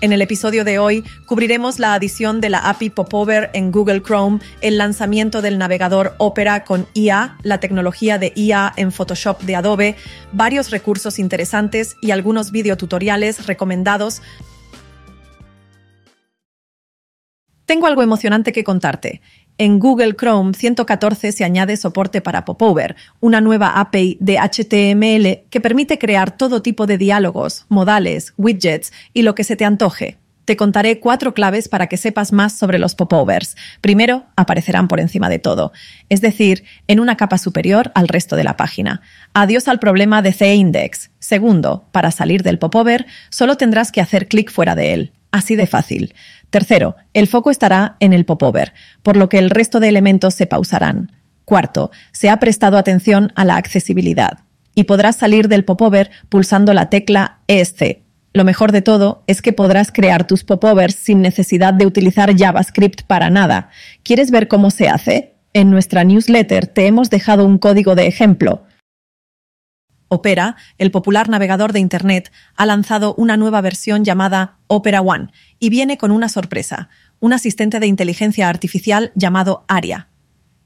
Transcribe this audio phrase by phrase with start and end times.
[0.00, 4.40] En el episodio de hoy cubriremos la adición de la API Popover en Google Chrome,
[4.60, 9.96] el lanzamiento del navegador Opera con IA, la tecnología de IA en Photoshop de Adobe,
[10.32, 14.20] varios recursos interesantes y algunos videotutoriales recomendados.
[17.64, 19.22] Tengo algo emocionante que contarte.
[19.56, 25.60] En Google Chrome 114 se añade soporte para Popover, una nueva API de HTML que
[25.60, 30.18] permite crear todo tipo de diálogos, modales, widgets y lo que se te antoje.
[30.44, 33.56] Te contaré cuatro claves para que sepas más sobre los popovers.
[33.80, 35.72] Primero, aparecerán por encima de todo,
[36.08, 39.02] es decir, en una capa superior al resto de la página.
[39.34, 41.12] Adiós al problema de C-index.
[41.20, 45.12] Segundo, para salir del popover, solo tendrás que hacer clic fuera de él.
[45.34, 46.14] Así de fácil.
[46.50, 50.46] Tercero, el foco estará en el popover, por lo que el resto de elementos se
[50.46, 51.10] pausarán.
[51.44, 54.44] Cuarto, se ha prestado atención a la accesibilidad
[54.76, 58.02] y podrás salir del popover pulsando la tecla ESC.
[58.32, 63.02] Lo mejor de todo es que podrás crear tus popovers sin necesidad de utilizar JavaScript
[63.02, 63.70] para nada.
[64.04, 65.34] ¿Quieres ver cómo se hace?
[65.52, 68.62] En nuestra newsletter te hemos dejado un código de ejemplo.
[70.14, 75.28] Opera, el popular navegador de Internet, ha lanzado una nueva versión llamada Opera One
[75.58, 76.88] y viene con una sorpresa,
[77.20, 80.08] un asistente de inteligencia artificial llamado Aria.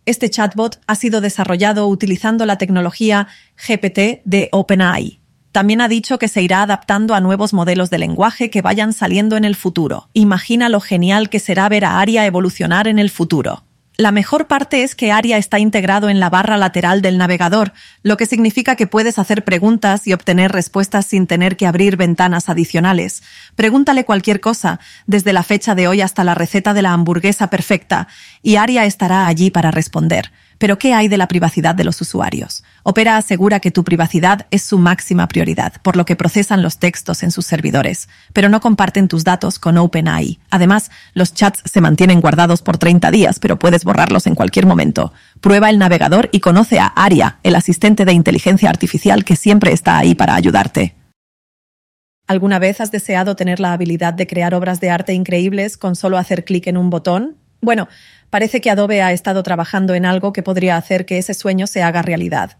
[0.06, 5.20] Este chatbot ha sido desarrollado utilizando la tecnología GPT de OpenAI.
[5.52, 9.36] También ha dicho que se irá adaptando a nuevos modelos de lenguaje que vayan saliendo
[9.36, 10.08] en el futuro.
[10.12, 13.64] Imagina lo genial que será ver a Aria evolucionar en el futuro.
[14.00, 17.72] La mejor parte es que Aria está integrado en la barra lateral del navegador,
[18.04, 22.48] lo que significa que puedes hacer preguntas y obtener respuestas sin tener que abrir ventanas
[22.48, 23.24] adicionales.
[23.56, 28.06] Pregúntale cualquier cosa, desde la fecha de hoy hasta la receta de la hamburguesa perfecta,
[28.40, 30.30] y Aria estará allí para responder.
[30.58, 32.62] Pero ¿qué hay de la privacidad de los usuarios?
[32.90, 37.22] Opera asegura que tu privacidad es su máxima prioridad, por lo que procesan los textos
[37.22, 40.38] en sus servidores, pero no comparten tus datos con OpenAI.
[40.48, 45.12] Además, los chats se mantienen guardados por 30 días, pero puedes borrarlos en cualquier momento.
[45.42, 49.98] Prueba el navegador y conoce a Aria, el asistente de inteligencia artificial que siempre está
[49.98, 50.94] ahí para ayudarte.
[52.26, 56.16] ¿Alguna vez has deseado tener la habilidad de crear obras de arte increíbles con solo
[56.16, 57.36] hacer clic en un botón?
[57.60, 57.86] Bueno,
[58.30, 61.82] Parece que Adobe ha estado trabajando en algo que podría hacer que ese sueño se
[61.82, 62.58] haga realidad.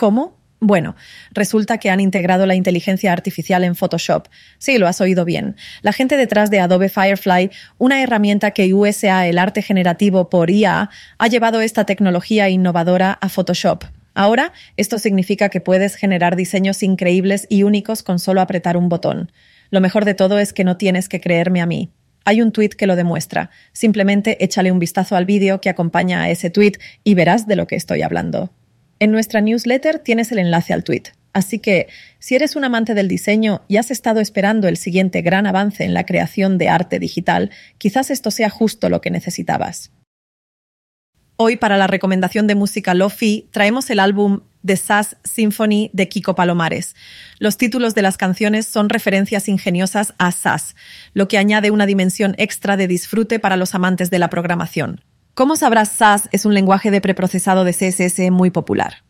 [0.00, 0.38] ¿Cómo?
[0.60, 0.96] Bueno,
[1.32, 4.28] resulta que han integrado la inteligencia artificial en Photoshop.
[4.56, 5.56] Sí, lo has oído bien.
[5.82, 10.88] La gente detrás de Adobe Firefly, una herramienta que USA el arte generativo por IA,
[11.18, 13.84] ha llevado esta tecnología innovadora a Photoshop.
[14.14, 19.30] Ahora, esto significa que puedes generar diseños increíbles y únicos con solo apretar un botón.
[19.68, 21.90] Lo mejor de todo es que no tienes que creerme a mí.
[22.24, 23.50] Hay un tweet que lo demuestra.
[23.74, 27.66] Simplemente échale un vistazo al vídeo que acompaña a ese tweet y verás de lo
[27.66, 28.50] que estoy hablando.
[29.00, 31.04] En nuestra newsletter tienes el enlace al tweet.
[31.32, 31.88] Así que,
[32.18, 35.94] si eres un amante del diseño y has estado esperando el siguiente gran avance en
[35.94, 39.90] la creación de arte digital, quizás esto sea justo lo que necesitabas.
[41.36, 46.34] Hoy, para la recomendación de música Lofi, traemos el álbum The Sass Symphony de Kiko
[46.34, 46.94] Palomares.
[47.38, 50.76] Los títulos de las canciones son referencias ingeniosas a SAS,
[51.14, 55.00] lo que añade una dimensión extra de disfrute para los amantes de la programación.
[55.40, 59.04] Como sabrás, SAS es un lenguaje de preprocesado de CSS muy popular.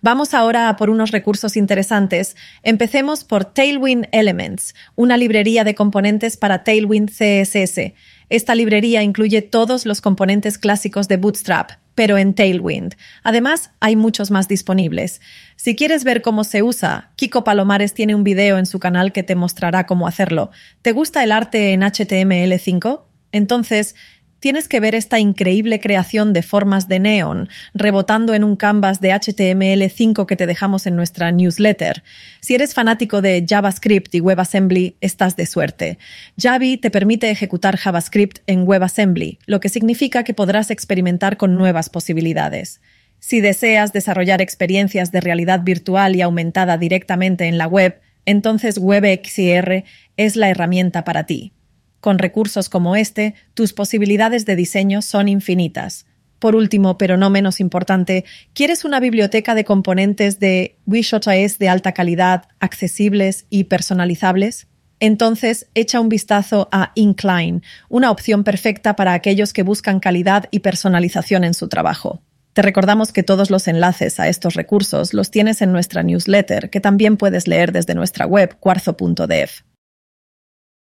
[0.00, 2.34] Vamos ahora a por unos recursos interesantes.
[2.62, 7.92] Empecemos por Tailwind Elements, una librería de componentes para Tailwind CSS.
[8.30, 12.94] Esta librería incluye todos los componentes clásicos de Bootstrap, pero en Tailwind.
[13.22, 15.20] Además, hay muchos más disponibles.
[15.56, 19.22] Si quieres ver cómo se usa, Kiko Palomares tiene un video en su canal que
[19.22, 20.50] te mostrará cómo hacerlo.
[20.80, 23.02] ¿Te gusta el arte en HTML5?
[23.32, 23.94] Entonces,
[24.42, 29.12] tienes que ver esta increíble creación de formas de neón rebotando en un canvas de
[29.12, 32.02] HTML5 que te dejamos en nuestra newsletter.
[32.40, 35.98] Si eres fanático de JavaScript y WebAssembly, estás de suerte.
[36.36, 41.88] Javi te permite ejecutar JavaScript en WebAssembly, lo que significa que podrás experimentar con nuevas
[41.88, 42.80] posibilidades.
[43.20, 49.84] Si deseas desarrollar experiencias de realidad virtual y aumentada directamente en la web, entonces WebXR
[50.16, 51.52] es la herramienta para ti.
[52.02, 56.04] Con recursos como este, tus posibilidades de diseño son infinitas.
[56.40, 61.92] Por último, pero no menos importante, ¿quieres una biblioteca de componentes de Wishotaes de alta
[61.92, 64.66] calidad, accesibles y personalizables?
[64.98, 70.58] Entonces, echa un vistazo a Incline, una opción perfecta para aquellos que buscan calidad y
[70.58, 72.20] personalización en su trabajo.
[72.52, 76.80] Te recordamos que todos los enlaces a estos recursos los tienes en nuestra newsletter, que
[76.80, 79.50] también puedes leer desde nuestra web cuarzo.dev.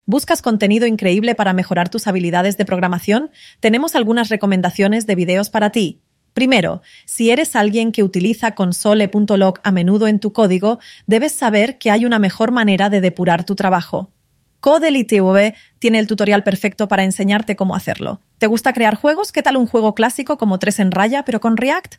[0.05, 3.29] ¿Buscas contenido increíble para mejorar tus habilidades de programación?
[3.59, 6.01] Tenemos algunas recomendaciones de videos para ti.
[6.33, 11.91] Primero, si eres alguien que utiliza console.log a menudo en tu código, debes saber que
[11.91, 14.11] hay una mejor manera de depurar tu trabajo.
[14.59, 18.21] Codely TV tiene el tutorial perfecto para enseñarte cómo hacerlo.
[18.37, 19.31] ¿Te gusta crear juegos?
[19.31, 21.95] ¿Qué tal un juego clásico como 3 en raya pero con React?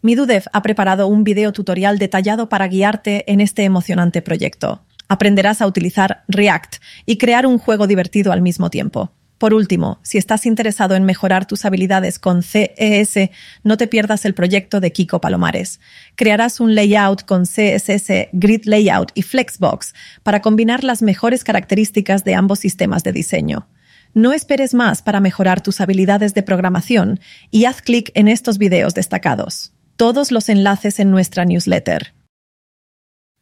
[0.00, 4.82] Midudev ha preparado un video tutorial detallado para guiarte en este emocionante proyecto.
[5.12, 9.12] Aprenderás a utilizar React y crear un juego divertido al mismo tiempo.
[9.36, 13.28] Por último, si estás interesado en mejorar tus habilidades con CES,
[13.62, 15.80] no te pierdas el proyecto de Kiko Palomares.
[16.14, 19.92] Crearás un layout con CSS, Grid Layout y Flexbox
[20.22, 23.68] para combinar las mejores características de ambos sistemas de diseño.
[24.14, 27.20] No esperes más para mejorar tus habilidades de programación
[27.50, 29.74] y haz clic en estos videos destacados.
[29.96, 32.14] Todos los enlaces en nuestra newsletter.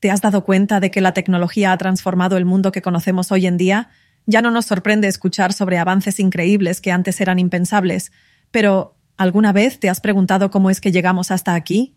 [0.00, 3.46] ¿Te has dado cuenta de que la tecnología ha transformado el mundo que conocemos hoy
[3.46, 3.90] en día?
[4.24, 8.10] Ya no nos sorprende escuchar sobre avances increíbles que antes eran impensables,
[8.50, 11.96] pero ¿alguna vez te has preguntado cómo es que llegamos hasta aquí?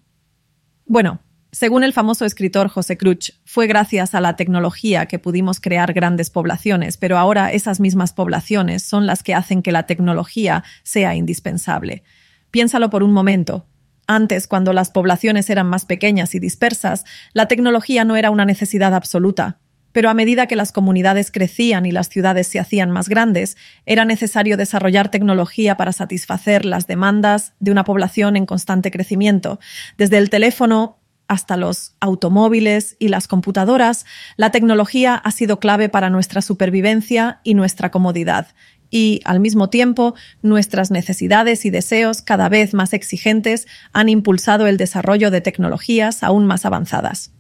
[0.86, 1.22] Bueno,
[1.54, 6.30] según el famoso escritor José Cruch, fue gracias a la tecnología que pudimos crear grandes
[6.30, 12.04] poblaciones, pero ahora esas mismas poblaciones son las que hacen que la tecnología sea indispensable.
[12.52, 13.66] Piénsalo por un momento.
[14.13, 18.94] Antes, cuando las poblaciones eran más pequeñas y dispersas, la tecnología no era una necesidad
[18.94, 19.60] absoluta
[19.94, 24.06] pero a medida que las comunidades crecían y las ciudades se hacían más grandes, era
[24.06, 29.60] necesario desarrollar tecnología para satisfacer las demandas de una población en constante crecimiento.
[29.95, 34.06] Desde el teléfono hasta los automóviles y las computadoras,
[34.36, 38.48] la tecnología ha sido clave para nuestra supervivencia y nuestra comodidad.
[38.95, 40.13] Y, al mismo tiempo,
[40.44, 46.45] nuestras necesidades y deseos cada vez más exigentes han impulsado el desarrollo de tecnologías aún
[46.45, 47.31] más avanzadas.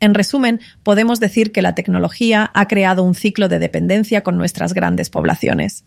[0.00, 4.74] En resumen, podemos decir que la tecnología ha creado un ciclo de dependencia con nuestras
[4.74, 5.84] grandes poblaciones.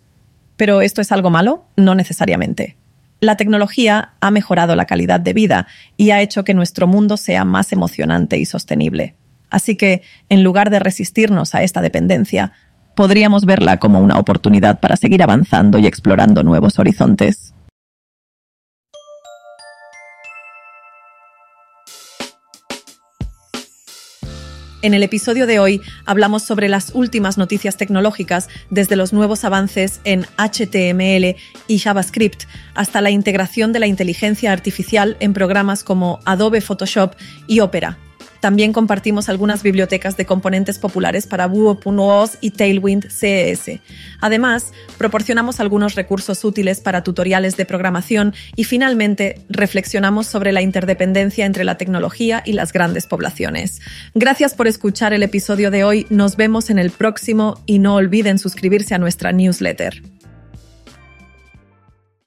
[0.55, 1.65] ¿Pero esto es algo malo?
[1.75, 2.77] No necesariamente.
[3.19, 5.67] La tecnología ha mejorado la calidad de vida
[5.97, 9.15] y ha hecho que nuestro mundo sea más emocionante y sostenible.
[9.49, 12.53] Así que, en lugar de resistirnos a esta dependencia,
[13.01, 17.55] podríamos verla como una oportunidad para seguir avanzando y explorando nuevos horizontes.
[24.83, 29.99] En el episodio de hoy hablamos sobre las últimas noticias tecnológicas, desde los nuevos avances
[30.03, 31.37] en HTML
[31.67, 32.43] y JavaScript
[32.75, 37.15] hasta la integración de la inteligencia artificial en programas como Adobe Photoshop
[37.47, 37.97] y Opera.
[38.41, 43.79] También compartimos algunas bibliotecas de componentes populares para Vue.os y Tailwind CES.
[44.19, 51.45] Además, proporcionamos algunos recursos útiles para tutoriales de programación y finalmente reflexionamos sobre la interdependencia
[51.45, 53.79] entre la tecnología y las grandes poblaciones.
[54.15, 56.07] Gracias por escuchar el episodio de hoy.
[56.09, 60.01] Nos vemos en el próximo y no olviden suscribirse a nuestra newsletter.